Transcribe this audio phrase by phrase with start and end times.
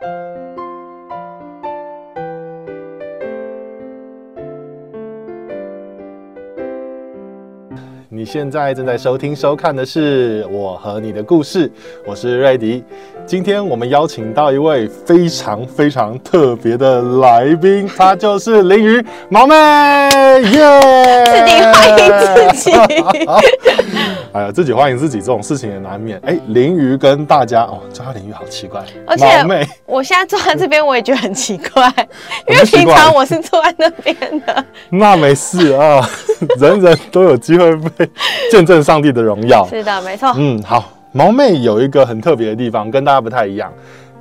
[0.00, 0.06] 你
[8.24, 11.68] 现在正在收听、收看的是《我和你的故事》，
[12.06, 12.84] 我是瑞迪。
[13.26, 21.24] 今天我们邀请到一位非常非常特别的来宾，他就是林瑜毛妹，耶！
[21.26, 22.08] 自己欢迎
[22.52, 22.70] 自己。
[24.32, 26.20] 哎呀，自己欢迎自己这种事情也难免。
[26.24, 29.26] 哎，林瑜跟大家哦，叫他林瑜好奇怪，而且
[29.86, 31.92] 我现在坐在这边，我也觉得很奇怪，
[32.48, 34.64] 因为平常我是坐在那边的。
[34.90, 36.08] 那没事啊，
[36.58, 38.08] 人人都有机会被
[38.50, 39.66] 见证上帝的荣耀。
[39.68, 40.32] 是的，没错。
[40.36, 43.72] 嗯，好，毛妹有一个很特别的地方，跟大家不太一样。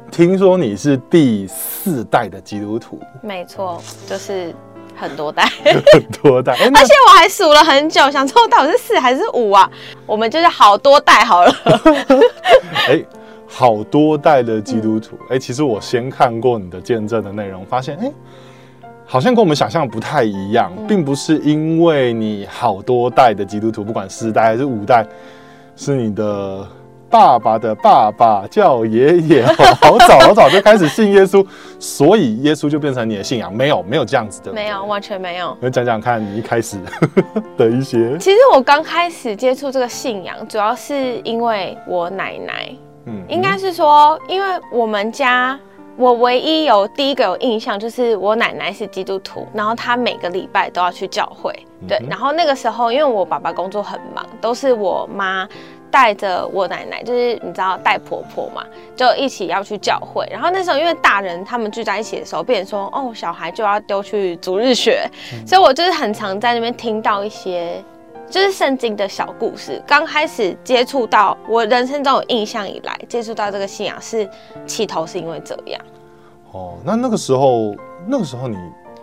[0.09, 4.55] 听说你是第四代的基督徒，没错，就是
[4.97, 9.69] 很多代， 很多代，而且我还数了很久，想说到底是四还是五啊？
[10.05, 11.55] 我们就是好多代好了。
[12.89, 13.03] 哎、
[13.47, 18.11] 好多代的基督徒，哎、其实我先看过你的见证的内容，发现，哎、
[19.05, 25.05] 好像跟我们想象不太一样，并不是因为你好多代的基督徒，不管四代还是五代，
[25.75, 26.67] 是你的
[27.09, 31.45] 爸爸的爸爸叫爷爷，好早 好早就开始信耶稣，
[31.79, 35.55] 所以耶稣就变成你的信仰，没有没有这样子的，没有，完全没有。
[35.61, 36.77] 我讲讲看你一开始
[37.57, 42.69] 的一些，其实我刚开始接触这个信仰，主要是因为我奶奶，
[43.05, 45.57] 嗯应该是说，因为我们家
[45.95, 51.53] 我唯一有第一个有印象就是我奶奶是基督徒，然后她每个礼拜都要去教会，
[51.87, 55.47] 对嗯，然后那个时候因为我爸爸工作很忙，都是我妈。
[55.91, 58.63] 带着我奶奶，就是你知道带婆婆嘛，
[58.95, 60.27] 就一起要去教会。
[60.31, 65.09] 然后那时候因为大人他们聚在一起的时候，变成说哦，小孩就要丢去逐日学，
[65.45, 67.83] 所以我就是很常在那边听到一些
[68.29, 69.81] 就是圣经的小故事。
[69.87, 74.29] 刚开始接触到我人生中有印象以来，接触到这个信仰是
[74.65, 75.81] 起头是因为这样。
[76.51, 78.57] 哦，那那个时候，那个时候你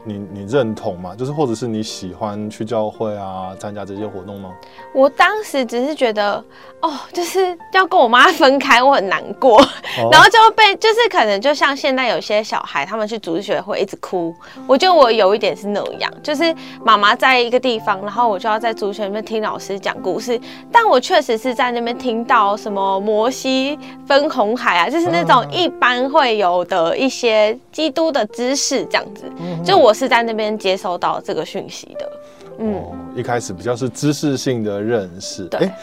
[0.04, 1.14] 你你认同吗？
[1.16, 4.52] 就是或者是你喜欢去教会啊，参加这些活动吗？
[4.92, 6.42] 我当时只是觉得，
[6.80, 10.08] 哦，就是要跟我妈分开，我很难过，哦。
[10.12, 14.34] 然后就被就是可能就像现在有些小孩，他们去主日学会一直哭，
[14.66, 20.38] 我觉得我有一点是那样，就是妈妈在一个地方，然后我就要在主日学里面听老师讲故事，
[20.70, 25.54] 但我确实是在那边听到什么摩西分红海啊，就是那种嗯。
[25.54, 32.12] 一般会有的一些基督的知识这样子，嗯就我是在那边接收到这个讯息的，
[32.58, 32.74] 嗯。
[32.74, 35.44] 哦，一开始比较是知识性的认识。
[35.44, 35.74] 对诶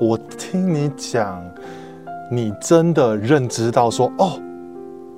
[0.00, 1.44] 我听你讲，
[2.30, 4.40] 你真的认知到说，哦，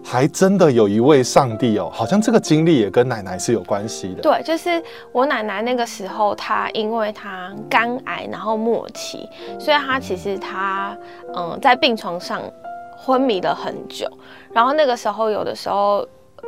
[0.03, 4.23] 还真的有一位上帝哦，好像这个经历也跟奶奶是有关系的。
[4.23, 4.83] 对，就是
[5.13, 9.29] 我奶奶那个时候，她因为她肝癌，然后末期，
[9.61, 10.97] 所以她其实她
[11.35, 12.43] 嗯在病床上
[12.97, 14.09] 昏迷了很久。
[14.53, 16.07] 然后那个时候，有的时候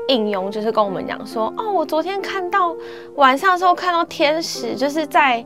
[0.09, 2.75] 应用就是跟我们讲说，哦，我昨天看到
[3.17, 5.45] 晚上的时候看到天使，就是在。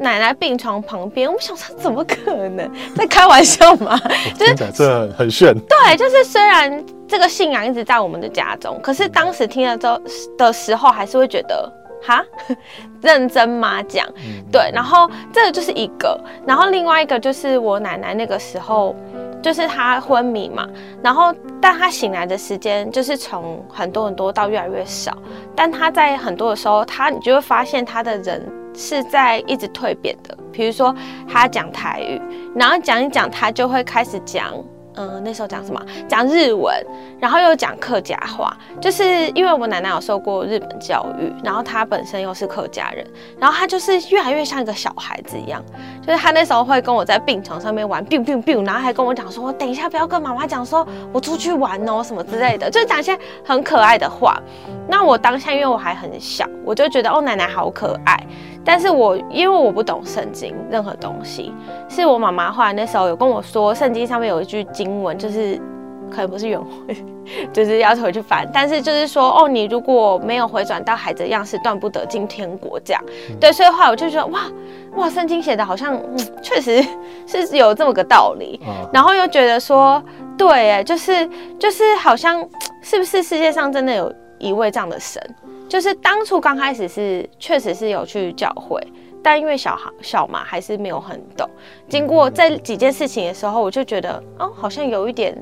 [0.00, 3.98] 奶奶病床旁边，我想说怎么可能在开玩笑吗？
[4.38, 5.52] 听起来这很很炫。
[5.52, 10.00] 对，就是虽然这个信仰一直在我们的家中，可是当时听了之后
[10.38, 11.68] 的时候，还是会觉得
[12.00, 12.24] 哈，
[13.02, 13.82] 认真吗？
[13.88, 14.06] 讲
[14.52, 16.16] 对，然后这个就是一个，
[16.46, 18.94] 然后另外一个就是我奶奶那个时候。
[19.48, 20.68] 就是他昏迷嘛，
[21.02, 25.16] 然后但他醒来的时间就是从很多很多到越来越少，
[25.56, 30.36] 但他在很多的时候，他你就会发现他的人是在一直蜕变的。
[30.52, 30.94] 比如说
[31.26, 32.20] 他讲台语，
[32.54, 34.52] 然后讲一讲，他就会开始讲，
[34.98, 35.80] 嗯、那时候讲什么？
[36.08, 36.74] 讲日文，
[37.20, 43.06] 然后又讲客家话，就是因为我奶奶有受过日本教育，然后她本身又是客家人，
[43.38, 45.62] 然后她就是越来越像一个小孩子一样，
[46.04, 54.40] 就是她那时候会跟我在病床上面玩 biu biu biu，然后还跟我讲说，等一下不要跟妈妈讲说我出去玩哦什么之类的，就讲一些很可爱的话。
[54.90, 58.18] 那我当下因为我还很小，我就觉得哦奶奶好可爱，
[58.64, 61.52] 但是我因为我不懂圣经任何东西，
[61.88, 65.58] 是我妈妈后来那时候有跟我说，圣经上面有一句经文，就是
[66.10, 66.96] 可能不是原文，
[67.52, 73.02] 就是要回去翻，但是就是说哦，你如果没有回转到海的样式，断不得进天国这样。
[73.40, 74.40] 对，所以后来我就觉得哇
[74.96, 76.84] 哇，圣经写的好像嗯确实
[77.26, 80.02] 是有这么个道理，啊，然后又觉得说
[80.36, 81.28] 对，哎，就是
[81.58, 82.46] 就是好像
[82.82, 85.22] 是不是世界上真的有一位这样的神？
[85.68, 88.80] 就是当初刚开始是确实是有去教会，
[89.22, 91.48] 但因为小孩小嘛，还是没有很懂。
[91.88, 95.36] 经过这几件事情的时候，我就觉得哦，好像有一点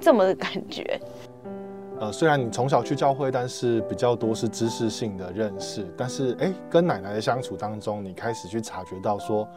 [0.00, 1.00] 这么的感觉。
[2.00, 5.84] 呃，虽然你从小去教会，但是比较多是知识性的认识。
[5.96, 9.48] 但是，哎，跟奶奶的相处当中，你开始去察觉到说，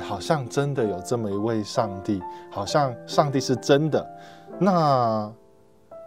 [0.00, 4.06] 好像真的有这么一位上帝，好像上帝是真的。
[4.58, 5.30] 那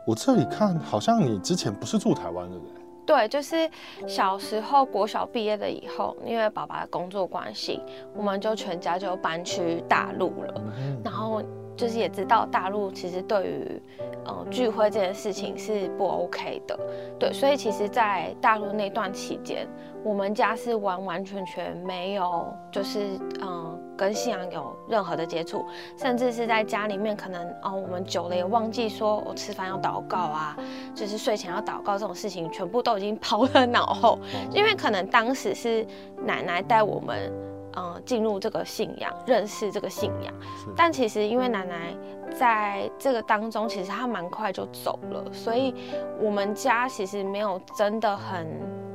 [0.06, 2.66] 我这里看好像你之前不是住台湾，的人
[3.06, 3.28] 对？
[3.28, 3.70] 就是
[4.08, 7.80] 小时候国小毕业了以后，因为爸爸的工作关系，
[8.16, 10.62] 我们就全家就搬去大陆了。
[11.04, 11.42] 然后
[11.76, 13.82] 就是也知道大陆其实对于
[14.26, 16.80] 呃聚会这件事情是不 OK 的，
[17.20, 19.68] 对，所以其实，在大陆那段期间，
[20.04, 23.79] 我们家是完完全全没有，就是嗯。
[24.00, 25.66] 跟信仰有任何的接触，
[25.98, 30.56] 甚至是在家里面，可能哦，我们久了也忘记说，我吃饭要祷告啊，
[30.96, 34.18] 就是睡前要祷告这种事情，全部都已经 抛了脑后。
[34.54, 35.86] 因为可能当时是
[36.26, 37.30] 奶奶带我们，
[37.76, 40.34] 嗯，进入这个信仰，认识这个信仰。
[40.78, 41.94] 但其实因为奶奶
[42.34, 45.76] 在这个当中，其实她蛮快就走了，所以
[46.22, 48.48] 我们家其实没有真的很，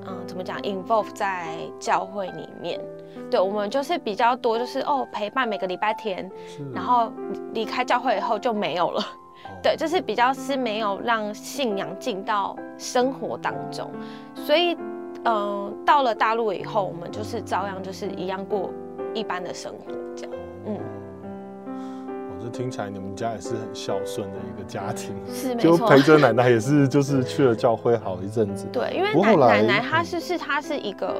[0.07, 2.81] 嗯，怎么讲，involve 在教会里面。
[3.31, 6.31] 对，我们就是比较多，就是哦陪伴每个礼拜天，
[6.73, 7.13] 然后
[7.53, 9.03] 离开教会以后就没有了。
[9.63, 13.91] 对，就是比较是没有让信仰进到生活当中，
[14.35, 14.77] 所以
[15.25, 18.71] 嗯，到了大陆以后，我们就是照样就是一样过
[19.13, 20.33] 一般的生活这样。
[20.67, 20.79] 嗯，
[22.53, 28.67] 听起来你们家也是很孝顺的一个家庭， 是就陪着奶奶也是就是去了教会好一阵子。
[28.73, 31.17] 对，因为奶奶奶她是是她是一个。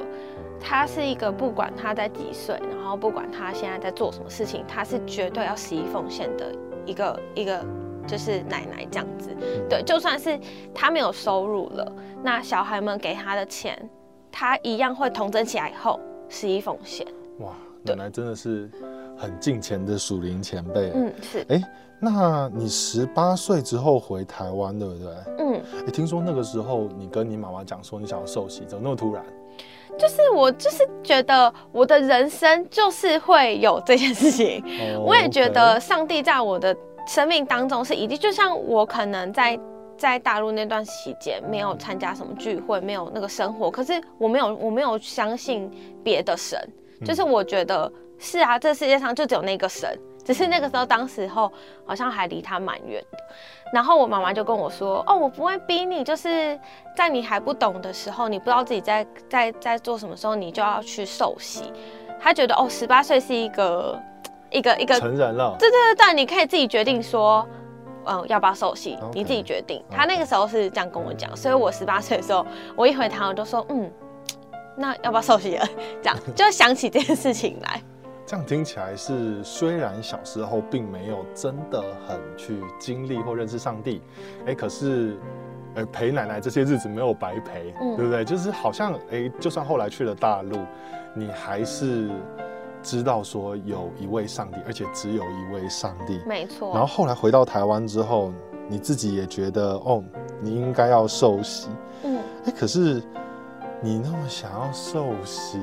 [0.59, 6.51] 他是一个不管他在几岁，然后不管他现在在做什么事情，他是绝对要十一奉献的
[6.85, 7.63] 一个一个
[8.07, 9.35] 就是奶奶这样子。
[9.69, 10.39] 对，就算是
[10.73, 11.91] 他没有收入了，
[12.23, 13.89] 那小孩们给他的钱，
[14.31, 15.99] 他一样会同整起来以后
[16.29, 17.05] 十一奉献。
[17.39, 17.51] 哇，
[17.83, 18.69] 奶奶真的是
[19.17, 20.91] 很敬虔的属灵前辈。
[20.95, 21.45] 嗯，是。
[21.49, 21.61] 哎，
[21.99, 25.13] 那你十八岁之后回台湾，对不对？
[25.39, 25.61] 嗯。
[25.85, 29.23] 哎，听说那个时候你跟你妈妈讲说你想要受洗，怎么那么突然？
[29.97, 34.63] 就是我就是觉得我的人生就是会有这件事情，
[34.99, 36.75] 我也觉得上帝在我的
[37.07, 39.59] 生命当中是一定，就像我可能在
[39.97, 45.71] 在大陆那段期间没有参加什么聚会，没有那个生活，可是我没有我没有相信
[46.03, 46.59] 别的神，
[47.05, 49.97] 就是我觉得是啊，这世界上就只有那个神。
[50.25, 51.53] 只是那个时候，当时候
[51.85, 53.17] 好像还离他蛮远的。
[53.73, 56.57] 然后我妈妈就跟我说：“哦，我不会逼你，就是
[56.95, 61.73] 在你还不懂的时候，你不知道自己在在在做什么时候，你就要去受洗。”
[62.21, 63.99] 她觉得哦，十八岁是一个
[64.49, 65.55] 一个一个成人了。
[65.59, 67.45] 对对对对，你可以自己决定说，
[68.05, 69.83] 嗯，要不要受洗，你自己决定。
[69.89, 72.45] 她那个时候是这样跟我讲，所以我十八岁的时候，
[72.75, 73.91] 我一回台湾就说：“嗯，
[74.77, 75.65] 那要不要受洗了？”
[76.01, 77.81] 这样 就想起这件事情来。
[78.35, 84.01] 这样听起来是，虽然小时候并没有真的很去经历或认识上帝，
[84.45, 85.17] 哎，可是，
[85.73, 88.25] 呃，陪奶奶这些日子没有白陪，对不对？
[88.25, 90.57] 就是好像，哎，就算后来去了大陆，
[91.13, 92.09] 你还是
[92.83, 96.73] 知道说有一位上帝，而且只有一位上帝，没错。
[96.73, 98.33] 然后后来回到台湾之后，
[98.67, 100.03] 你自己也觉得，哦，
[100.41, 101.69] 你应该要受洗，
[102.03, 103.01] 嗯，哎，可是
[103.81, 105.57] 你那么想要受洗。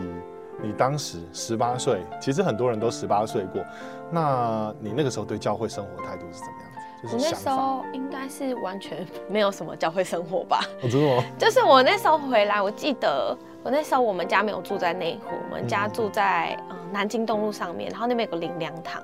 [0.62, 3.62] 你当时十八岁，其实很多人都十八岁过。
[4.10, 7.16] 那你那个时候对教会生活态度是怎么样子？
[7.16, 10.60] 我那时候应该是完全没有什么教会生活吧？
[10.82, 11.22] 我知道？
[11.36, 19.02] 就是我那时候回来，我记得我那时候我们家没有住在内湖，我们家住在嗯南京东路上面，然后那边有个灵粮堂。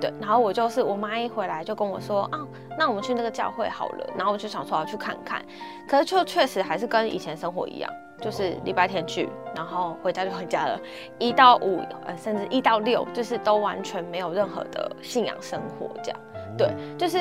[0.00, 2.38] 对，然后我就是我妈一回来就跟我说啊，
[2.78, 4.06] 那我们去那个教会好了。
[4.16, 5.42] 然后我就想说要去看看，
[5.88, 7.90] 可是就确实还是跟以前生活一样。
[8.20, 10.80] 就是礼拜天去，然后回家就回家了。
[11.18, 16.20] 一到五，呃，甚至一到六，就是都完全没有任何的信仰生活，这样。
[16.56, 17.18] 对，就是，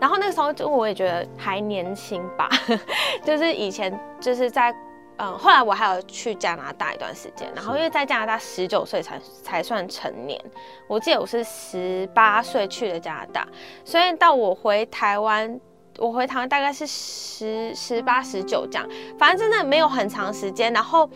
[0.00, 2.48] 然后那个时候就我也觉得还年轻吧，
[3.24, 4.74] 就是以前就是在，
[5.18, 10.42] 嗯，后来我还有去加拿大一段时间，然后因为在加拿大十九岁才才算成年，
[10.88, 13.46] 我记得我是十八岁去的加拿大，
[13.84, 15.60] 所以到我回台湾。
[16.00, 18.88] 我回台湾大概是十十八十九这样，
[19.18, 20.72] 反正真的没有很长时间。
[20.72, 21.08] 然后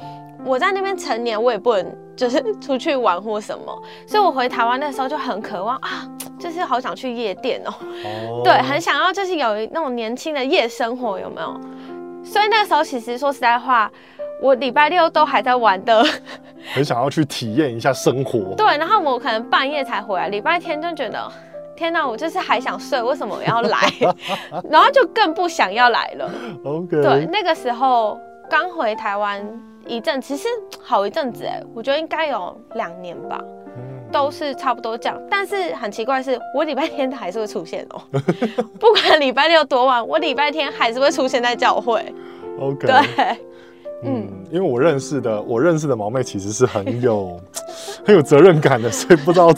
[0.45, 6.07] 我在那边成年，我也不能就是出去玩或什么，所以我回台湾那时候就很渴望啊，
[6.39, 11.59] 就是好想去夜店哦，对，很想要就是有那种年轻的夜生活，有没有？
[12.23, 13.91] 所以那个时候其实说实在话，
[14.43, 16.05] 我礼拜六都还在玩的，
[16.75, 18.55] 很想要去体验一下生活。
[18.55, 21.33] 对，然后我可能半夜才回来，礼拜天就觉得。
[21.77, 23.79] 天哪，我就是还想睡，为什么我要来？
[24.71, 26.31] 然后就更不想要来了。
[26.65, 27.03] OK。
[27.03, 29.45] 对，那个时候刚回台湾
[29.87, 30.49] 一阵，其实
[30.81, 33.41] 好一阵子哎，我觉得应该有两年吧，
[34.13, 35.21] 都是差不多这样。
[35.29, 38.01] 但是很奇怪是，我礼拜天还是会出现哦，
[38.79, 42.15] 不管礼拜六多晚，我礼拜天还是会出现在教会。
[42.61, 42.87] OK。
[42.87, 43.37] 对，
[44.05, 47.41] 嗯，因为我认识的我认识的毛妹其实是很有
[48.07, 49.49] 很有责任感的，所以不知道。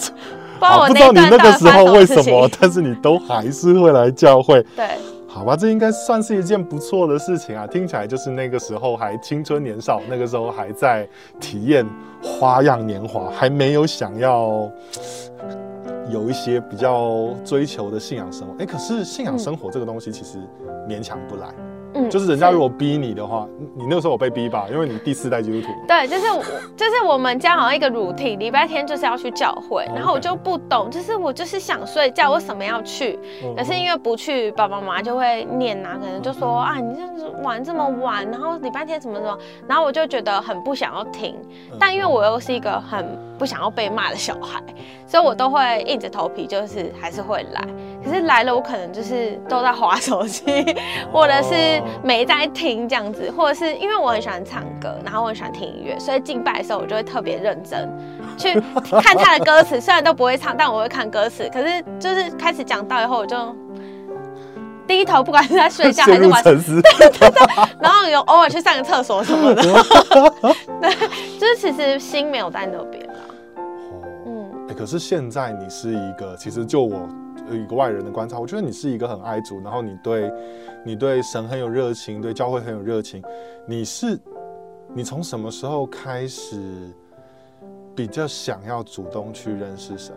[0.59, 4.65] 不知道你那个时候为什么，但是你都还是会来教会。
[4.75, 4.87] 对，
[5.27, 7.67] 好吧，这应该算是一件不错的事情啊。
[7.67, 11.07] 听起来就是那个时候还青春年少，那个时候还在
[11.39, 11.87] 体验
[12.23, 14.71] 花样年华，还没有想要
[16.11, 18.55] 有一些比较追求的信仰生活。
[18.59, 20.39] 哎，可是信仰生活这个东西其实
[20.89, 21.49] 勉强不来。
[22.11, 24.67] 就是人家如果逼你的话，你那个时候有被逼吧？
[24.71, 25.73] 因为你第四代基督徒。
[25.89, 26.43] 对，就是我，
[26.77, 33.19] 就是我们家好像一个 routine，礼拜天就是要去教会，然后我就不懂，就是我就是想睡觉，为什么要去？
[33.57, 39.39] 可是因为不去，爸爸妈妈就会念啊，可能就说啊，你这玩这么晚，然后礼拜天怎么怎么，
[39.69, 41.37] 然后我就觉得很不想要听。
[41.79, 44.63] 但因为我又是一个很不想要被骂的小孩，
[45.07, 47.63] 所以我都会硬着头皮，就是还是会来。
[48.05, 50.45] 可是来了，我可能就是都在划手机，
[51.13, 57.91] 或者是没在听这样子，或者是因为我很喜欢唱歌，然后我很喜欢听音乐，所以敬拜的时候我就会特别认真
[58.39, 58.55] 去
[59.03, 59.81] 看他的歌词。
[59.81, 61.51] 虽然都不会唱，但我会看歌词。
[61.53, 63.37] 可是就是开始讲到以后，我就
[64.87, 67.33] 低头，不管是在睡觉 还是玩，对对对，
[67.81, 69.63] 然后有偶尔去上个厕所什么的，
[70.81, 70.91] 对，
[71.41, 73.15] 就是其实心没有在那边了。
[74.77, 77.09] 可是现在你是一个，其实就我。
[77.49, 80.33] 一个外人的观察，我觉得你是一个很爱主，然后你对，
[80.85, 83.23] 你对神很有热情，对教会很有热情。
[83.69, 84.19] 你是，
[84.93, 86.91] 你从什么时候开始
[87.95, 90.13] 比较想要主动去认识神？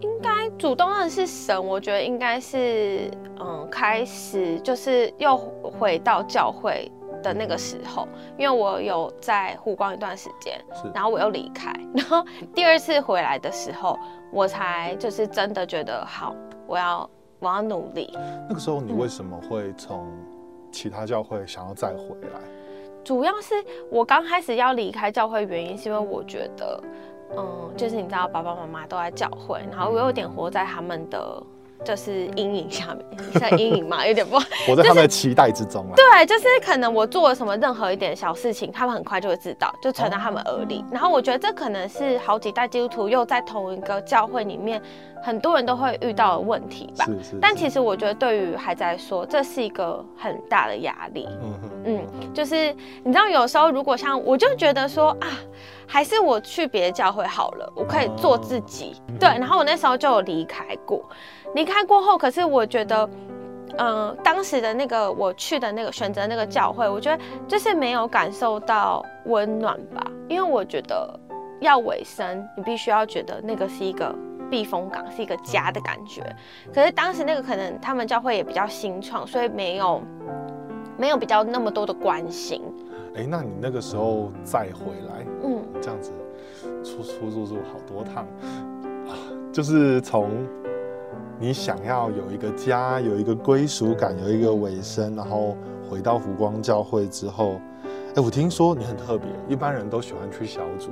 [0.00, 6.92] 应该主动认识神，我觉得应该是，嗯，开始就是又回到教会。
[7.26, 8.06] 的那个时候，
[8.38, 10.60] 因为我有在湖光一段时间，
[10.94, 13.98] 然后我又离开，然后第二次回来的时候，
[14.32, 16.34] 我才就是真的觉得好，
[16.66, 18.16] 我要我要努力。
[18.48, 20.06] 那个时候你为什么会从
[20.70, 22.40] 其他教会想要再回来？
[23.02, 23.54] 主要是
[23.90, 26.80] 我刚开始要离开教会，原因是因为我觉得，
[27.36, 31.42] 嗯，就是你知道爸爸妈妈都在教会，然后我有点活在他们的。
[31.84, 33.06] 就是阴影下面，
[33.40, 34.36] 像阴影嘛，有点不。
[34.68, 35.94] 我在他们的期待之中啊。
[35.94, 40.84] 对，就是可能我做了什么任何一点小事情，他们很快就会知道，就传到他们耳里。
[40.90, 44.80] 然后我觉得这可能是好几代基督徒又在同一个教会里面，
[45.22, 47.04] 很多人都会遇到的问题吧。
[47.04, 47.38] 是是。
[47.40, 51.28] 但其实我觉得对于孩子来说，这是一个很大的压力。
[51.42, 52.34] 嗯嗯。
[52.34, 55.28] 就是你知道，有时候如果像我就觉得说啊，
[55.86, 59.00] 还是我去别的教会好了，我可以做自己。
[59.20, 59.28] 对。
[59.28, 61.04] 然后我那时候就有离开过。
[61.54, 63.08] 离开过后，可是我觉得，
[63.78, 70.06] 嗯，当时的那个我去的那个选择那个教会，我觉得就是没有感受到温暖吧。
[70.28, 71.18] 因为我觉得
[71.60, 74.14] 要尾声，你必须要觉得那个是一个
[74.50, 76.22] 避风港，是一个家的感觉。
[76.74, 80.02] 可是当时那个可能他们教会也比较新创，所以没有
[80.98, 82.62] 没有比较那么多的关心。
[83.14, 86.12] 哎，那你那个时候再回来，嗯，这样子
[86.84, 88.26] 出出入入好多趟
[89.08, 89.16] 啊，
[89.52, 90.30] 就是从。
[91.38, 95.56] 你想要有一个家，有一个归属感，有一个尾声，然后
[95.88, 97.60] 回到湖光教会之后，
[98.14, 100.90] 哎，我听说你很特别，一般人都喜欢去小组，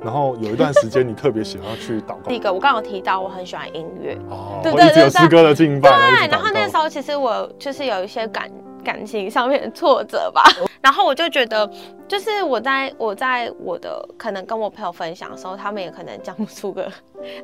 [0.00, 2.28] 然后有一段时间你特别喜欢去祷告。
[2.28, 5.90] 第一个，我刚刚提到我很喜欢音乐，哦，对对对，有诗歌的敬拜。
[5.90, 8.48] 对，然后那时候其实我就是有一些感。
[8.84, 10.42] 感情上面的挫折吧，
[10.80, 11.68] 然后我就觉得，
[12.08, 16.90] 就是我在我在我的可能跟我朋友分享的时候，他们也可能讲不出个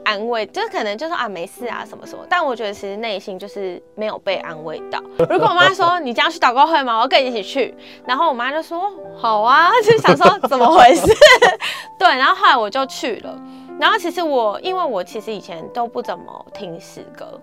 [0.04, 5.00] 安慰，就是可能就说啊没事啊什么什么，但我觉得其实内心就是没有被安慰到。
[5.30, 6.96] 如果我妈说你将要去祷告会吗？
[6.96, 7.74] 我要跟你一起去，
[8.06, 11.06] 然后我妈就说好啊，就想说怎么回事？
[11.98, 13.38] 对，然后后来我就去了，
[13.78, 17.40] 然后其实我因为我其实以前都不怎么听诗歌，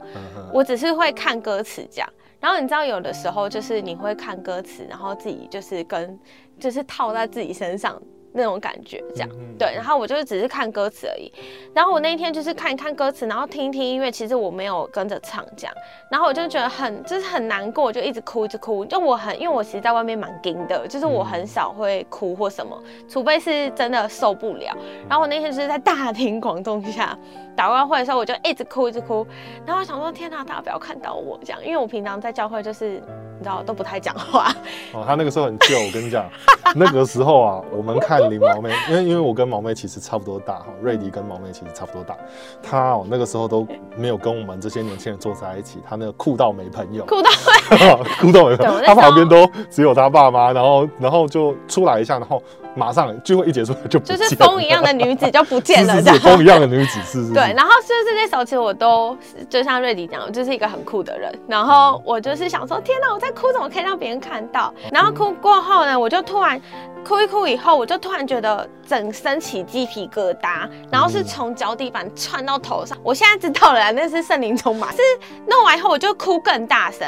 [0.52, 2.08] 我只是会看歌词讲。
[2.44, 6.20] 然后你知道，有的时候就是你会看歌词，然后自己就是跟，
[6.60, 7.98] 就是套在自己身上。
[8.36, 11.32] 那种感觉，这样对，然后我就是只是看歌词而已，
[11.72, 15.76] 然后我那一天就是看一看歌词，然后听一听音乐，其实我没有跟着唱这样，
[16.10, 22.76] 然后我就觉得很就是很难过，就一直哭一直哭，就我很因为我其实在外面蛮惊的，就是我很少会哭或什么，
[23.08, 24.76] 除非是真的受不了。
[25.08, 27.16] 然后我那天就是在大庭广众下
[27.56, 29.26] 祷告会的时候，我就一直哭一直哭，
[29.66, 33.02] 然后我想说天哪，大家不要看到我这样，因为我平常在教会就是
[33.38, 34.52] 你知道都不太讲话。
[34.94, 36.26] 哦，他那个时候很旧，我跟你讲，
[36.76, 38.24] 那个时候啊，我们看。
[38.24, 42.16] 林毛妹，因为因为我跟毛妹其实差不多大哈，瑞迪跟毛妹其实差不多大，
[42.64, 43.68] 他哦那个时候都
[43.98, 47.30] 没有跟我们这些年轻人坐在一起，他那个酷到没朋友，酷到
[48.20, 52.42] 酷到没朋友，他旁边都只有他爸妈，然后然后就出来一下，然后
[52.76, 57.34] 马上聚会一结束就就是风一样的女子就不见了，是风一样的女子是是。
[57.34, 59.18] 对，然后就是那时候其实我都
[59.50, 64.74] 就像瑞迪讲，我就是一个很酷的人，然后我就是想说，天哪，我在哭怎么可以让别人看到？
[64.92, 66.60] 然后哭过后呢，我就突然。
[67.04, 72.98] 哭一哭以后，我就突然觉得整身起鸡皮疙瘩，然后是从脚底板窜到头上。
[73.04, 74.90] 我现在知道了，那是圣灵充满。
[74.94, 75.02] 是
[75.46, 77.06] 弄完以后，我就哭更大声。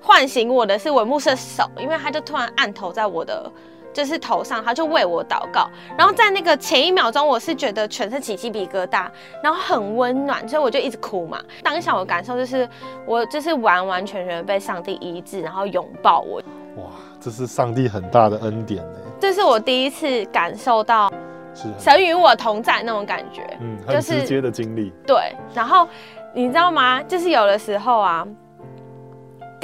[0.00, 3.52] 唤醒我的是文牧师的手，因为他就突然按头在我的
[3.94, 5.70] 就是头上，他就为我祷告。
[5.96, 9.06] 然后在那个前一秒钟，我是觉得全身起鸡皮疙瘩，
[9.42, 11.40] 然后很温暖，所以我就一直哭嘛。
[11.62, 12.68] 当下我感受就是
[13.06, 16.42] 我就是完完全全被上帝医治，然后拥抱我。
[16.76, 18.98] 哇，这是上帝很大的恩典呢。
[19.20, 21.10] 这是我第一次感受到
[21.78, 23.42] 神与我同在那种感觉。
[23.60, 24.92] 嗯，就是很直接的经历。
[25.06, 25.86] 对，然后
[26.34, 27.00] 你知道吗？
[27.04, 28.26] 就是有的时候啊，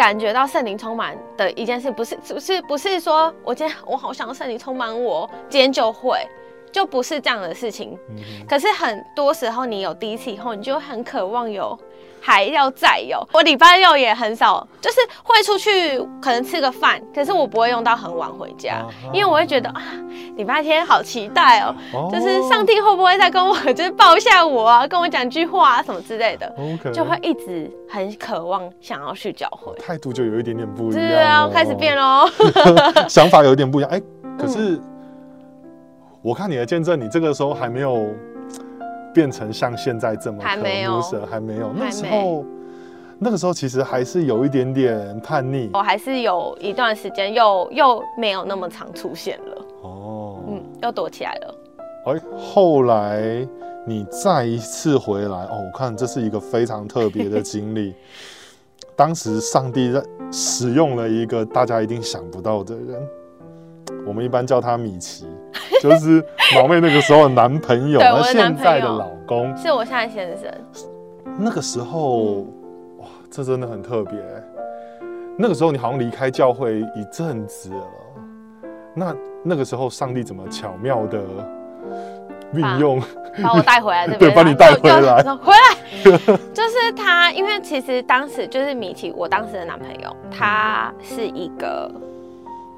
[0.00, 6.26] 感觉到圣灵充满的一件事，不是不是不是说我今天我好想要圣灵充满我，今天就会，
[6.72, 7.98] 就不是这样的事情。
[8.08, 8.16] 嗯
[8.48, 11.78] 可是很多时候，你有第一次以后，你就很渴望有，
[12.20, 13.26] 还要再有。
[13.32, 19.82] 我礼拜六也很少，就是会出去可能吃个饭，可是我不会用到很晚回家，啊因为我会觉得啊，
[20.36, 26.52] 礼拜天好期待哦，哦就是上帝会不会再跟我 就是抱一下我啊，跟我讲句话啊什么之类的，
[26.92, 29.72] 就会一直很渴望想要去教会。
[29.78, 32.28] 态度就有一点点不一样对啊，了开始变喽。
[33.08, 33.90] 想法有点不一样。
[33.90, 34.00] 哎、
[34.38, 34.82] 可是、嗯
[36.22, 38.08] 我看你的见证，你这个时候还没有
[39.14, 41.00] 变成像现在这么还没有
[41.30, 41.72] 还没有。
[41.72, 42.44] 那时没候，
[43.18, 45.70] 那个时候其实还是有一点点叛逆。
[45.72, 51.54] 我还是有一段时间又又没有那么常出现了，哦，嗯，又躲起来了。
[52.06, 53.46] 哎、后来
[53.86, 57.94] 你再一次回来，哦，我看这是一个非常特别的经历。
[58.96, 63.08] 当时上帝在使用了一个大家一定想不到的人，
[64.06, 65.26] 我们一般叫他米奇，
[65.82, 69.56] 就是毛妹那个时候的男朋友，对那我的男朋友现在的老公。
[69.56, 70.50] 是我现在先生，
[71.38, 72.54] 那个时候，嗯
[72.98, 74.18] 哇，这真的很特别。
[75.38, 77.86] 那个时候你好像离开教会一阵子了，
[78.94, 81.18] 那那个时候上帝怎么巧妙的
[82.52, 83.00] 运用？
[83.42, 86.36] 把我带回来这边，对 把你带回来回来。
[86.52, 91.90] 就是他，因为其实当时就是米奇，我当时的男朋友，他是一个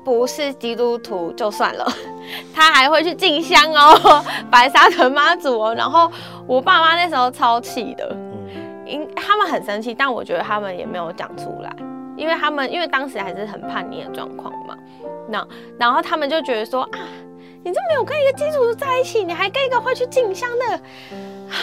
[0.04, 1.86] 不是基督徒就算了，
[2.54, 5.74] 他还会去进香哦， 白沙屯妈祖哦。
[5.74, 6.10] 然后
[6.46, 8.28] 我爸妈那时候超气的，嗯
[8.86, 11.74] 因他们很生气，但我觉得他们也没有讲出来，
[12.16, 14.76] 因为他们因为当时还是很叛逆的状况嘛。
[15.28, 15.46] 那
[15.78, 16.98] 然后他们就觉得说啊，
[17.64, 20.80] 你这没有跟一个基督徒在一起，你还跟一个会去进香的，啊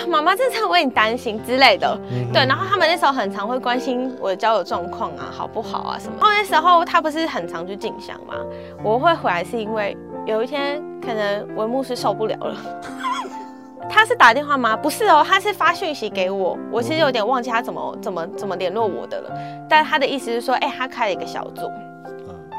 [0.08, 2.00] 妈妈真的很为你担心之类的。
[2.12, 6.16] 嗯对，然后他们那时候很常会关心我的交友状况啊，好不好啊什么。
[6.20, 8.36] 然后那时候他不是很常去进香嘛，
[8.84, 12.56] 我会回来是因为有一天可能文牧师受不了了。
[13.92, 14.78] 他是打电话吗？
[14.78, 16.56] 不是哦，他是发讯息给我。
[16.72, 19.32] 我其实有点忘记他怎么怎么怎么联络我的了。
[19.68, 21.89] 但他的意思是说，哎、他开了一个小组，嗯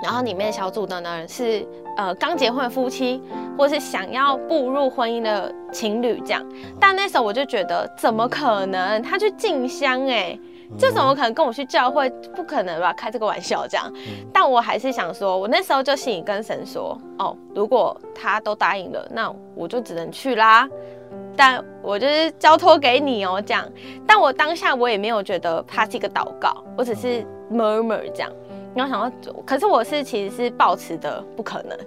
[0.02, 3.22] 然后里面的小组的呢是呃刚结婚的夫妻，
[3.56, 6.44] 或是想要步入婚姻的情侣这样。
[6.78, 9.02] 但那时候我就觉得，怎么可能？
[9.02, 10.38] 他去进香哎、
[10.78, 12.08] 这怎么可能跟我去教会？
[12.34, 12.92] 不可能吧？
[12.92, 13.92] 开这个玩笑这样。
[14.32, 20.68] 但我还是想说，我那时候就心里跟神说，哦，如果他都答应了，那我就只能去啦。
[21.36, 23.66] 但我就是交托给你哦，这样。
[24.06, 28.30] 但我当下我也没有觉得它是一个祷告，我只是 murmur 这样。
[28.74, 31.78] 然后想到，可是我是其实是抱持的不可能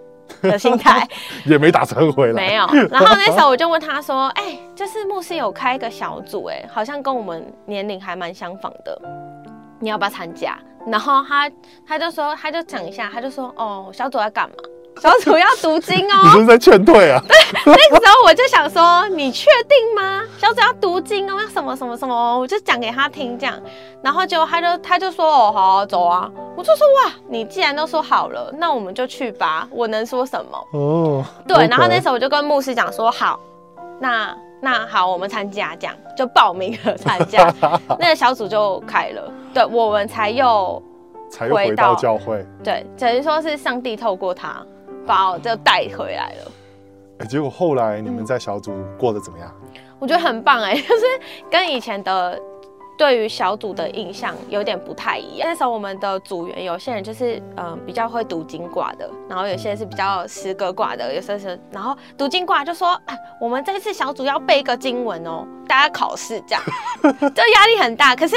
[0.52, 1.08] 的心态，
[1.46, 2.34] 也没打成回来。
[2.34, 2.66] 没有。
[2.90, 9.02] 然后那时候我就问他说：“哎、就是牧师有开一个小组，哎，好像跟我们年龄还蛮相仿的，
[9.80, 11.50] 你要不要参加？”然后他
[11.88, 14.56] 他就说，他就讲一下，他就说：“哦，小组要干嘛？
[15.02, 16.32] 小组要读经你哦。
[16.34, 17.22] 这是在劝退啊？
[17.28, 20.24] 对那个时候我就想说：“你确定吗？
[20.38, 23.60] 小组要读经哦，要什么什么什么？”我就讲给他听这样，
[24.02, 29.68] 然后结果他就他就说：“哦，好啊，走啊。”我就说：“哇，你既然都说好了，那我们就去吧。
[29.72, 33.40] 我能说什么？”哦，对然后那时候我就跟牧师讲说，好，
[34.00, 37.54] 那那好，我们参加，这样就报名了参加，
[38.00, 40.82] 那个小组就开了，对我们才又
[41.30, 42.46] 才又回到教会。
[42.64, 44.64] 对，等于说是上帝透过他
[45.06, 46.52] 把我就带回来了。
[47.20, 49.52] 哎，结果后来你们在小组过得怎么样？
[50.00, 51.04] 我觉得很棒哎、 就是
[51.50, 52.38] 跟以前的
[52.98, 55.48] 对于小组的印象有点不太一样。
[55.48, 66.64] 那时候我们的组员有些人就是嗯、呃比较会读经卦的，然后有些人是比较诗歌卦的，有些是然后读经卦就说啊，我们这次小组要背一个经文哦，大家考试这样，
[67.34, 68.36] 就压力很大，可是。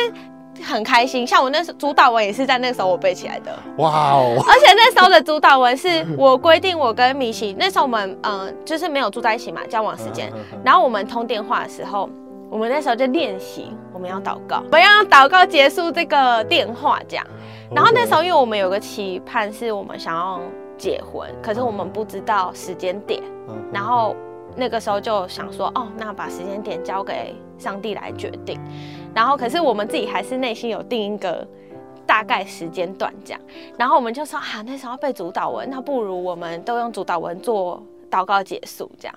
[0.64, 10.32] 很开心，像我那时候主导文也是在那个时候我背起来的，哇哦，而且那时候的主导文是我规定我跟米奇，那时候我们嗯、呃就是没有住在一起嘛，交往时间，
[10.64, 12.08] 然后我们通电话的时候，
[12.50, 17.26] 我们那时候就练习我们要祷告，我们要祷告结束这个电话这样。
[17.74, 20.40] 然后那时候因为我们有个期盼是我们想要
[20.78, 23.56] 结婚，可是我们不知道时间点，嗯。
[23.72, 24.14] 然后
[24.54, 28.60] 那个时候就想说，哦，那把时间点交给上帝来决定。
[29.14, 31.46] 然后可是我们自己还是内心有定一个
[32.06, 33.40] 大大概时间段这样。
[33.78, 39.14] 然后我们就说啊，那时候要背主导文，那不如我们都用主导文做祷告结束这样。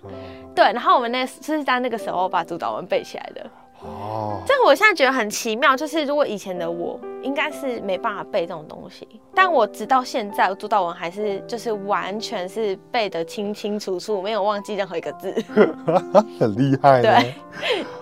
[0.54, 3.50] 对，然后我们那是在那个时候把主导文背起来的。
[3.82, 15.34] 哦，这我现在觉得很奇妙，就是如果以前的我应该是没办法背这种东西，但我直到现在朱道文还是就是完全是背得清清楚楚，没有忘记任何一个字，
[16.40, 17.02] 很厉害。
[17.02, 17.34] 对，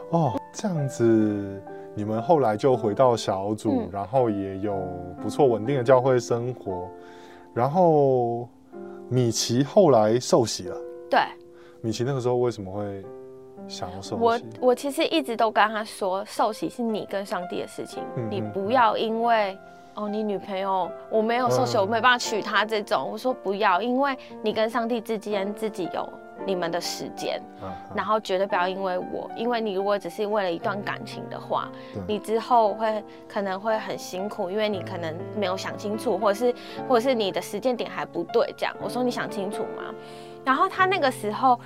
[0.09, 1.03] 哦，这样子
[1.93, 4.75] 你们后来就回到小组，然后也有
[5.21, 6.89] 不错稳定的教会生活，
[7.53, 8.49] 然后
[9.09, 10.77] 米奇后来受洗了。
[11.07, 11.19] 对，
[11.81, 13.05] 米奇那个时候为什么会？
[13.67, 19.57] 想要受我我其实一直都跟他说，受洗是你跟上帝的事情，你不要因为
[19.93, 26.07] 哦你女朋友我没有受洗，我没办法娶她这种，我说不要，因为你跟上帝之间自己有
[26.45, 27.41] 你们的时间，
[27.93, 31.67] 然后绝对不要因为我，因为你如果只是为了一段感情的话，
[32.07, 36.55] 你之后会可能会很辛苦，因为你可能没有想清楚，或者是
[36.87, 38.73] 或者是你的时间点还不对，这样。
[38.81, 39.93] 我说你想清楚吗？
[40.45, 41.59] 然后他那个时候。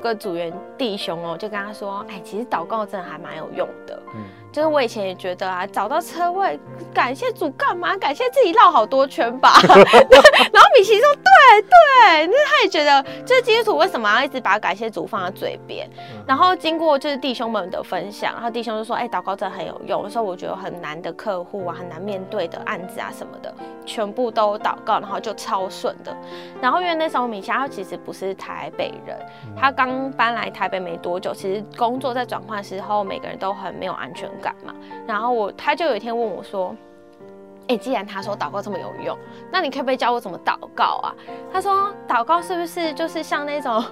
[0.00, 4.02] 个组员弟兄哦，就跟他说：“哎，其实祷告真的还蛮有用的。
[4.14, 4.24] 嗯，
[4.56, 6.58] 就是我以前也觉得啊，找到车位，
[6.94, 7.94] 感谢主干嘛？
[7.98, 9.52] 感谢自己绕好多圈吧。
[9.62, 15.86] 然后米奇说：对对，那他也觉得，就是基督徒为什么要一直把感谢主放在嘴边？
[16.26, 20.04] 然后经过就是弟兄们的分享，然后弟兄就说：哎，祷告真的很有用。
[20.04, 26.16] 有时候我觉得很难的客户啊，很难面对的案子啊什么的，全部都祷告，然后就超顺的。
[26.62, 29.18] 然后因为那时候米奇他其实不是台北人，
[29.54, 29.86] 他刚。
[29.86, 34.74] 刚搬来台北没多久，其实工作在转换时候，每个人都很没有安全感嘛。
[35.06, 36.74] 然后我他就有一天问我说
[37.68, 39.16] ：“哎，既然他说祷告这么有用，
[39.50, 41.14] 那你可不可以教我怎么祷告啊？”
[41.52, 43.84] 他说：“祷告是不是就是像那种，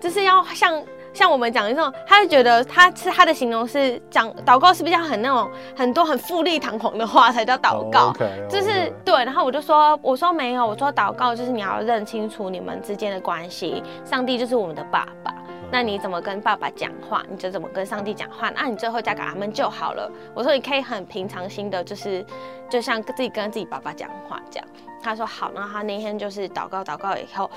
[0.00, 0.82] 就是要像
[1.14, 1.92] 像我们讲的那种？
[2.06, 8.12] 他就觉得他是他的形容是讲祷告是不是要很那种很多很富丽堂皇的话才叫祷告？
[8.48, 9.14] 就是对。
[9.24, 15.34] 然后我就说，我说没有，我说祷告就是你要认清楚你们之间的关系，上帝就是我们的爸爸。”
[15.72, 18.50] 那你怎么跟爸爸讲话，你就怎么跟上帝讲话。
[18.50, 20.12] 那你最后嫁给他们就好了。
[20.34, 22.24] 我说你可以很平常心的，就是
[22.68, 24.68] 就像自己跟自己爸爸讲话这样。
[25.02, 25.50] 他说好。
[25.52, 27.50] 然后他那天就是祷告祷告以后，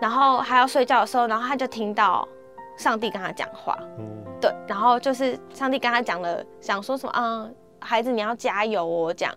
[0.00, 2.26] 然后还要睡觉的时候，然后他就听到
[2.76, 3.76] 上帝跟他讲话。
[3.98, 4.06] 嗯，
[4.40, 4.54] 对。
[4.68, 7.50] 然后就是上帝跟他讲了，想说什么啊？
[7.80, 9.14] 孩子，你要加油哦！
[9.14, 9.34] 这样，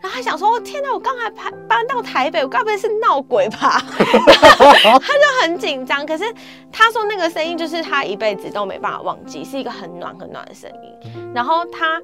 [0.00, 6.04] 然后他想说：“天哪，我刚才搬搬到台北，我该不会是闹鬼吧？” 他就很紧张。
[6.04, 6.24] 可是
[6.72, 11.32] 他说那个声音就是他一辈子都没办法忘记，是一个很暖很暖的声音。
[11.34, 12.00] 然后他，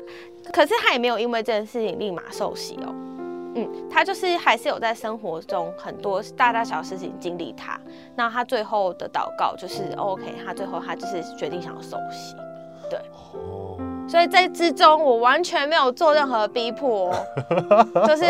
[0.53, 2.95] 可是他也没有因为这件事情立马受洗哦。
[3.57, 7.79] 嗯，他就是还是有在生活中很多大大小事情经历他。
[8.15, 12.37] 那他最后的祷告就是 OK，他最后他就是决定想要受洗。
[12.89, 13.01] 对。
[14.11, 17.15] 所以在之中，我完全没有做任何逼迫，
[18.09, 18.25] 就是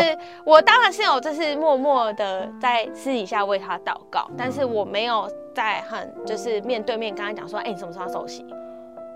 [0.45, 8.45] 我当然是有，就是默默的在私底下为他祷告，但是我没有在很就是面对面跟他讲说，哎，你什么时候要受洗？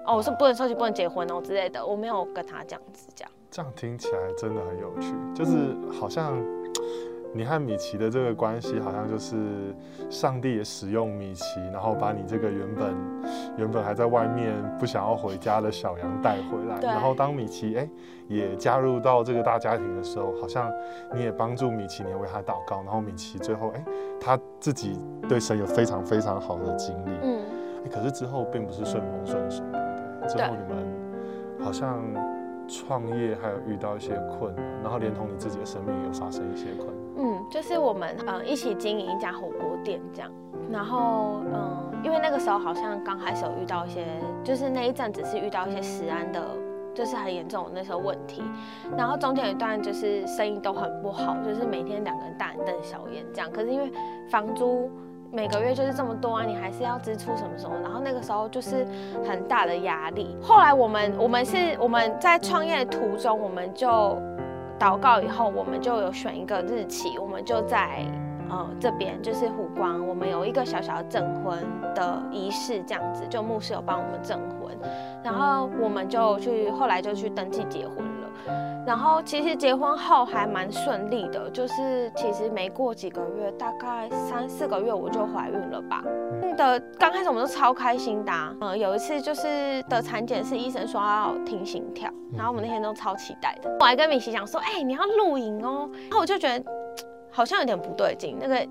[0.07, 3.29] 哦，我说不能受洗，不能结婚哦之类的，我没有跟他这样子讲。
[3.51, 6.35] 这样听起来真的很有趣，就是好像。
[7.35, 9.35] 你和米奇的这个关系，好像就是
[10.09, 12.95] 上帝也使用米奇，然后把你这个原本
[13.57, 16.79] 原本还在外面不想要回家的小羊带回来。
[16.79, 17.89] 然后当米奇哎
[18.29, 20.71] 也加入到这个大家庭的时候，好像
[21.13, 22.77] 你也帮助米奇，你也为他祷告。
[22.83, 23.83] 然后米奇最后哎
[24.17, 27.09] 他自己对神有非常非常好的经历。
[27.21, 27.39] 嗯。
[27.91, 30.37] 可是之后并不是顺风顺水，对不对？
[30.37, 32.01] 之后你们好像
[32.65, 37.04] 创业还有遇到一些困难，然后连同你自己的生命也有发生一些困难。
[37.17, 40.29] 嗯就是我们嗯一起经营一家火锅店这样，
[40.71, 44.05] 然后嗯，因为那个时候好像刚开始有遇到一些，
[44.43, 46.41] 就是那一阵子是遇到一些食安的，
[46.93, 48.43] 就是很严重的那时候问题，
[48.97, 53.91] 然后中间有一段就是生意都很不好，就是每天两个人大眼瞪小眼这样，可是因为
[54.29, 54.89] 房租
[55.31, 58.85] 每个月就是这么多啊，你还是要支出什么什么，然后那个时候就是
[59.25, 60.35] 很大的压力。
[60.41, 64.17] 后来我们我们是我们在创业途中，我们就。
[64.79, 68.05] 祷告以后，我们就有选一个日期，我们就在
[68.49, 74.77] 呃这边，就是湖光，我们有一个小小的证婚的仪式，这样子，就牧师有帮我们证婚，
[75.23, 78.04] 然后我们就去，后来就去登记结婚。
[78.85, 86.03] 然后其实结婚后还蛮顺利的，就是其实没过几个月，大概三四个月我就怀孕了吧。
[86.55, 93.75] 的刚开始我们都超开心的，嗯，有一次就是的产检是医生说要听心跳，然后我们那天都超期待的。
[93.79, 95.89] 我还跟米奇讲说，哎，你要录影哦。
[96.09, 96.63] 然后我就觉得
[97.31, 98.67] 好像有点不对劲，那个。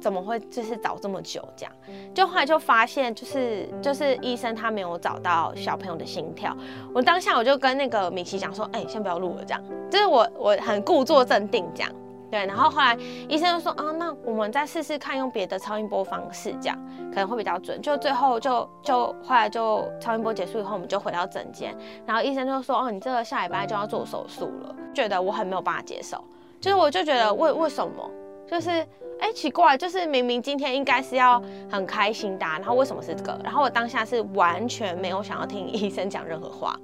[0.00, 1.72] 怎么会就是找这么久这样？
[2.14, 6.56] 就后来就发现，就是就是医生他没有找到小朋友的心跳。
[6.94, 11.92] 我当下我就跟那个米奇讲说，哎，先不要录了这样，就是我我很故作镇定这样。
[12.30, 12.94] 对，然后后来
[13.26, 16.78] 医生就说啊，那我们再试试看用别的超音波方式，这样
[17.10, 17.80] 可能会比较准。
[17.80, 26.22] 就最后就就后来就超音波结束以后，我们就回到诊间，然后医生就说哦，你这个下礼拜就要做手术了，觉得我很没有办法接受，
[26.60, 28.10] 就是我就觉得为为什么，
[28.46, 28.86] 就是
[29.20, 33.40] 哎奇怪，就是明明今天应该是要很开心的，然后为什么是这个？
[33.42, 36.78] 然后我当下是完全没有想要听医生讲任何话。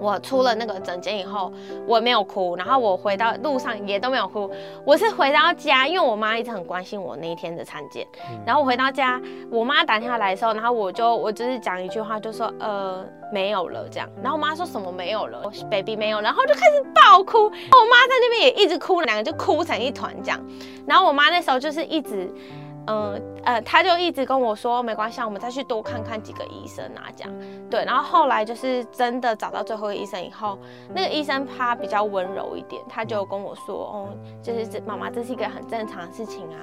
[0.00, 1.52] 我出了那个诊间以后，
[1.86, 4.50] 我没有哭，然后我回到路上也都没有哭。
[4.84, 8.06] 我是回到家，因为我妈一直很关心我那一天的产检。
[8.46, 9.20] 然后我回到家，
[9.50, 14.08] 我妈打电话来的时候，然后我就我就是讲一句话，就说呃没有了这样。
[14.22, 17.44] 然后我妈说什么没有了，baby 没有，然后就开始爆哭。
[17.44, 20.40] 我妈在那边也一直哭，两个就哭成一团这样。
[20.86, 22.32] 然后我妈那时候就是一直。
[22.50, 27.32] 嗯呃，他就一直跟我说没关系，我们再去多看看几个医生啊，这样
[27.70, 27.84] 对。
[27.84, 30.58] 然后后来就是真的找到最后一个医生以后，
[30.94, 34.08] 那个医生他比较温柔一点，他就跟我说，哦，
[34.42, 36.56] 就是这妈妈这是一个很正常的事情啊。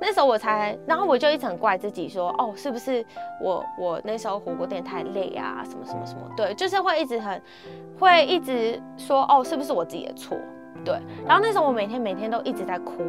[0.00, 3.04] 那时候我才，然后我就一直很怪自己说，哦，是不是
[3.40, 7.42] 我我那时候火锅店太累啊，什么什么什么，对，就是会一直很
[7.98, 10.36] 会一直说，哦，是不是我自己的错？
[10.84, 10.94] 对。
[11.26, 13.02] 然后那时候我每天每天都一直在哭。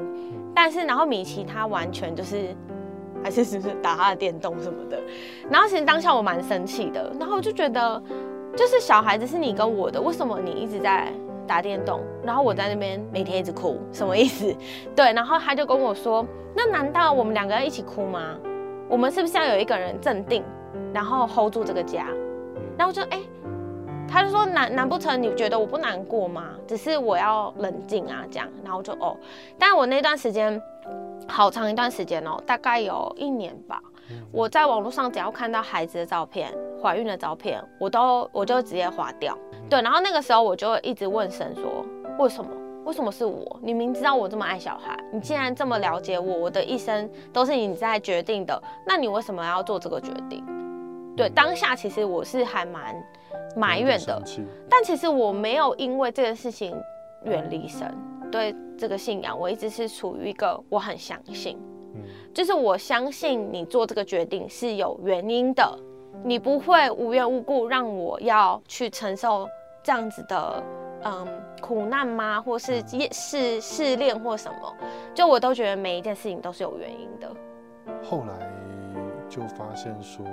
[0.54, 2.56] 但是，然后米奇他完全就是，
[3.24, 5.02] 还是只是打他的电动什么的。
[5.50, 8.02] 然后其实当下我蛮生气的，然后我就觉得，
[8.56, 11.12] 就是小孩子是你跟我的，为什么你一直在
[11.48, 14.54] 打电动，然后我在那边每天一直哭，什么意思？
[14.96, 18.38] 对，然后他就跟我说，那难道我们两个人一起哭吗？
[18.90, 20.44] 我们是不是要有一个人镇定，
[20.94, 22.08] 然后 hold 住这个家？
[22.78, 23.20] 然后我就哎。
[24.12, 26.50] 他就说难难不成你觉得我不难过吗？
[26.68, 29.16] 只是我要冷静啊，这样，然后就哦，
[29.58, 30.62] 但我那段时间
[31.28, 33.82] 好长一段时间哦，大概有一年吧。
[34.30, 39.38] 我在网络上只要看到孩子的照片、怀孕的照片，我都我就直接划掉。
[39.70, 41.86] 对，然后那个时候我就一直问神说：
[42.20, 42.52] 为什么？
[42.84, 43.60] 为什么是我？
[43.62, 50.44] 你明知道我这么爱小孩，你既然这么了解我，我的一生都是你在决定的，那你为什么要做这个决定？
[51.16, 52.96] 对，当下其实我是还蛮。
[53.54, 54.22] 埋怨的，
[54.70, 56.74] 但其实我没有因为这件事情
[57.26, 57.94] 远离神，
[58.32, 61.60] 对这个信仰，我一直是处于一个我很相信，
[61.94, 62.02] 嗯，
[62.34, 65.78] 就是我相信你做这个决定是有原因的，
[66.24, 69.46] 你不会无缘无故让我要去承受
[69.84, 70.64] 这样子的
[71.04, 71.28] 嗯
[71.62, 72.40] 苦难吗？
[72.42, 74.74] 或是试试炼或什么？
[75.14, 77.30] 就我都觉得每一件事情都是有原因的。
[78.02, 78.50] 后来
[79.28, 80.26] 就发现说。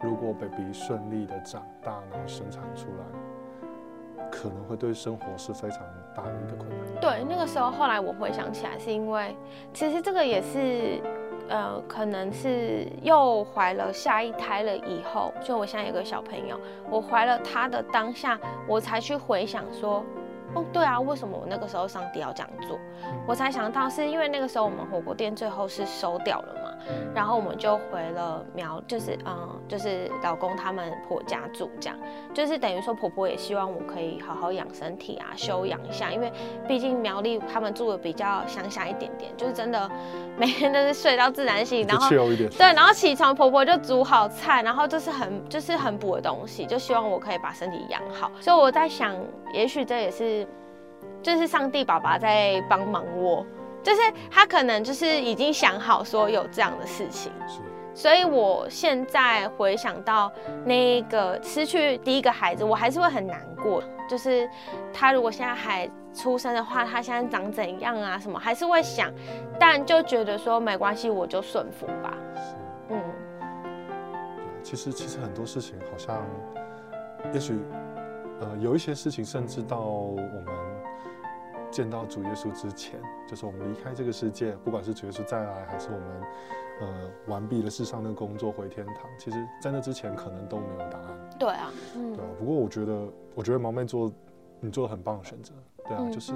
[0.00, 5.80] 如果 baby 顺利的长大，然后生产出来，可能会对生活是非常
[6.14, 6.78] 大的一个困难。
[7.00, 9.34] 对，那个时候后来我回想起来，是因为
[9.72, 11.00] 其实这个也是，
[11.48, 20.04] 呃，可能是又怀了下一胎了以后，就我现在有个小朋友，我怀了他的当下，我才去回想说。
[20.54, 22.78] 哦，对啊，为什么我那个时候上帝要这样做？
[23.26, 26.65] 我才想到是因为那个时候我们火锅店最后是收掉了嘛，
[27.14, 31.98] 然后我们就回了苗，就是嗯，就是老公他们婆家住，这样
[32.34, 36.32] 就是等于说婆婆也希望我可以好好养身体啊，休养一下，因为
[36.66, 39.90] 毕竟苗栗他们住的比较乡下一点点，就是真的
[40.36, 42.08] 每天都是睡到自然醒，然后
[42.56, 49.14] 对，然后起床婆婆就煮好菜，然后就是很就是很补的东西，就希望我可以把身体养好，所以我在想，
[49.52, 50.46] 也许这也是。
[51.22, 53.44] 就是上帝爸爸在帮忙我，
[53.86, 57.30] 就是他可能就是已经想好说有这样的事情，
[57.94, 60.32] 所以我现在回想到
[60.64, 63.80] 那个失去第一个孩子，我还是会很难过。
[64.08, 64.48] 就是
[64.92, 68.18] 他如果现在还出生的话，他现在长怎样啊？
[68.18, 69.08] 什么还是会想，
[69.56, 72.12] 但就觉得说没关系，我就顺服吧。
[72.90, 73.00] 嗯，
[74.64, 76.26] 其实其实很多事情好像，
[77.32, 77.60] 也许
[78.40, 80.75] 呃有一些事情，甚至到我们。
[81.76, 86.22] 见到主耶稣之前，就是我们离开这个世界，不管是主耶稣再来，还是我们
[86.80, 91.08] 呃完毕了世上的工作回天堂，其实在那之前可能都没有答案。
[91.38, 92.28] 对啊，对啊。
[92.38, 94.10] 不过我觉得，我觉得毛妹做
[94.58, 95.52] 你做的很棒的选择。
[95.86, 96.32] 对啊，就是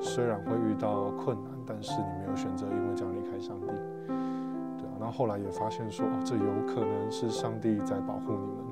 [0.00, 3.66] 虽然会遇到困难，但是你没有选择因为这样离开上帝。
[4.78, 8.65] 对啊，那后后来也发现说，哦，这有可能是上帝在保护你们。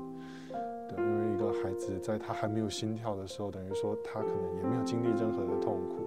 [1.65, 6.05] 孩子在他还没有心跳的时候，等于说他可能也没有经历任何的痛苦。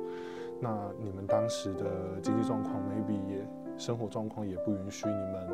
[0.60, 1.84] 那你们当时的
[2.22, 3.44] 经济状况，maybe 也
[3.76, 5.48] 生活状况也不允许你们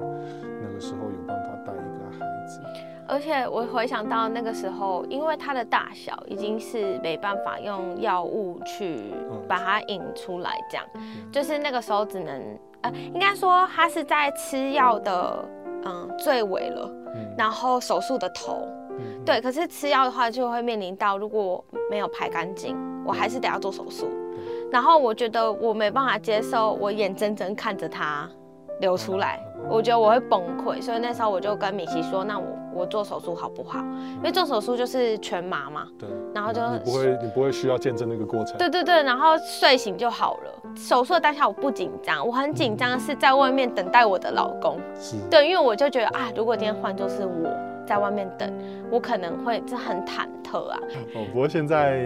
[0.62, 2.60] 那个时候有办法带一个孩子。
[3.06, 9.12] 而且我回想到那个时候，因为他的大小已经是没办法用药物去
[9.48, 10.86] 把它引出来，这样，
[11.32, 12.58] 就是那个时候只能。
[12.82, 15.42] 呃，应该说他是在吃药的
[15.86, 16.90] 嗯最尾了，
[17.38, 18.68] 然后手术的头。
[19.24, 24.08] 对，可是吃药的话就会面临到，如果没有排干净，我还是得要做手术。
[24.70, 28.28] 然后我觉得我没办法接受，我眼睁睁看着它
[28.80, 30.82] 流出来，我觉得我会崩溃。
[30.82, 33.78] 所以那时候我就跟米奇说，那我我做手术好不好？
[34.16, 35.86] 因为做手术就是全麻嘛。
[35.96, 36.08] 对。
[36.34, 38.58] 然后就你不会，你不会需要见证那个过程。
[38.58, 40.52] 对对对，然后睡醒就好了。
[40.76, 44.80] 手术当下我不紧张，我很紧张是在外面等待我的老公。
[44.98, 45.16] 是。
[45.30, 47.48] 对，因为我就觉得啊，如果今天换就是我。
[47.86, 48.52] 在外面等，
[48.90, 50.78] 我可能会这很忐忑啊。
[51.14, 52.00] 哦，不过现在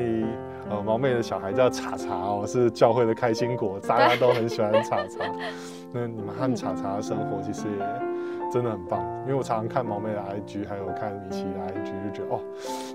[0.71, 5.25] 呃，毛妹的小孩叫茶茶哦，是教会的开心果，大家都很喜欢茶茶。
[5.93, 12.41] 那你们和茶茶的生活其实也真的很棒，因为我常常看毛妹的 IG，还有看米奇的 IG，就觉得哦，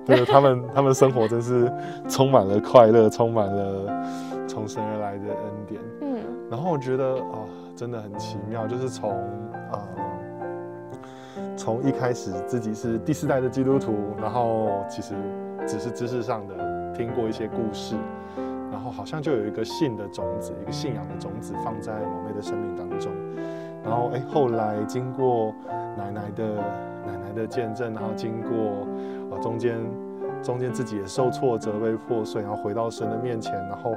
[0.06, 1.72] 就是他们 他们生活真是
[2.08, 4.04] 充满了快乐，充满了
[4.48, 5.82] 从神而来的恩典。
[6.02, 6.20] 嗯，
[6.52, 9.10] 然后我觉得哦，真的很奇妙，就是从
[9.72, 9.80] 呃。
[11.56, 15.14] 从一开始自己是第四代的基督徒，然后其实
[15.68, 17.96] 只是知识上的听过一些故事，
[18.72, 23.12] 然后好像就有一个信的种子，一个信仰的种子放在某妹的生命当中，
[23.84, 25.54] 然后哎，后来经过
[25.98, 26.56] 奶奶的
[27.06, 28.88] 奶奶的见证，然后经过
[29.32, 29.78] 呃中间
[30.42, 33.96] 中间自己也受挫折被破碎，然后回到神的面前，然后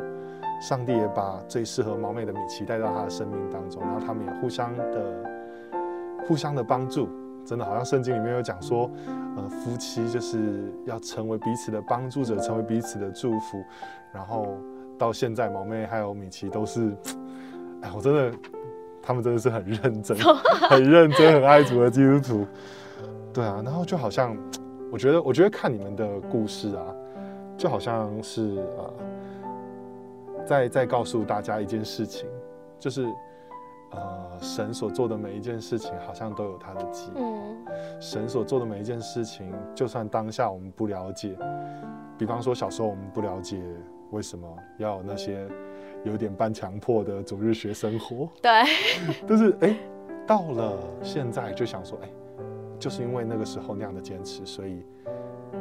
[0.61, 5.03] 上帝也把最适合毛妹的米奇带到他的生命当中，然后他们也互相的
[6.29, 7.09] 互相的帮助。
[7.47, 8.91] 真的好像圣经里面有讲说，
[9.37, 13.63] 呃，夫妻就是要成为彼此的帮助者，成为彼此的祝福。
[14.13, 14.59] 然后
[14.99, 16.93] 到现在，毛妹还有米奇都是，
[17.83, 18.37] 哎，我真的，
[19.01, 20.17] 他们真的是很认真、
[20.69, 22.47] 很认真、很爱主的基督徒。
[23.33, 24.37] 对啊，然后就好像，
[24.91, 26.85] 我觉得，我觉得看你们的故事啊，
[27.57, 32.29] 就好像是呃，在在告诉大家一件事情，
[32.79, 33.07] 就是。
[33.91, 37.11] 呃，神所做的每一件事情，好像都有他的计。
[37.15, 37.57] 嗯，
[38.01, 41.37] 神所做的每一件事情，就算当下我们不了解，
[42.19, 43.63] 比方说小时候我们不了解
[44.11, 44.47] 为什么
[44.79, 45.47] 要那些
[46.05, 48.29] 有点半强迫的主日学生活。
[48.43, 48.51] 对。
[49.27, 49.77] 但是哎，
[50.27, 52.09] 到了现在就想说，哎，
[52.79, 54.85] 就是因为那个时候那样的坚持，所以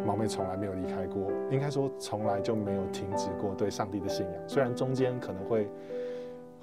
[0.05, 4.35] 毛妹从来没有离开过，应该说从来就没有停止过对上帝的信仰。
[4.47, 5.69] 虽然中间可能会。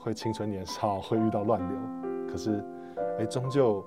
[0.03, 1.79] 会青春年少，会遇到乱流，
[2.29, 2.65] 可是，
[3.21, 3.85] 哎，终究，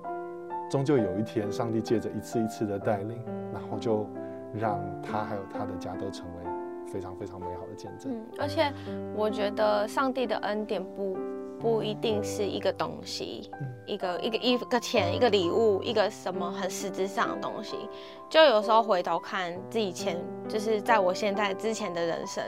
[0.70, 4.06] 终究有一天，上帝借着一次一次的带领，然后就
[4.54, 8.10] 让他还有他的家都成为非常非常美好的见证。
[8.10, 8.72] 嗯，而且
[9.14, 11.18] 我觉得上帝的恩典不
[11.60, 13.50] 不一定是一个东西，
[13.86, 17.76] 一个一个一个钱，一个礼物，一个什么很实质上的东西。
[18.28, 20.16] 就有时候回头看自己前，
[20.48, 22.44] 就是在我现在之前的人生，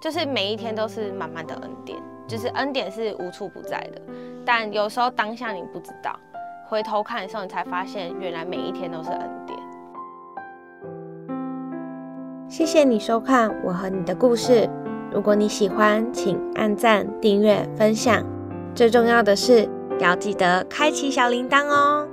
[0.00, 1.98] 就是每一天都是满满的恩典。
[2.26, 4.02] 就是恩典是无处不在的，
[4.44, 6.18] 但有时候当下你不知道，
[6.68, 9.56] 回头看的时候你才发现，原来每一天都是恩典。
[12.48, 14.68] 谢谢你收看我和你的故事。
[15.12, 18.24] 如果你喜欢，请按赞、订阅、分享，
[18.76, 19.66] 最重要的是
[19.98, 22.06] 要记得开启小铃铛哦。